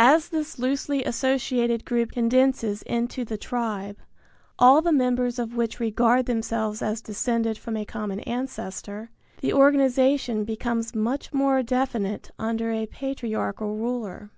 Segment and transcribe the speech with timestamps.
[0.00, 3.98] As this loosely associated group condenses into the tribe,
[4.58, 9.10] all the members of which regard themselves as descended from a common ancestor,
[9.42, 14.30] the organization becomes much more definite under a patriarchal ruler.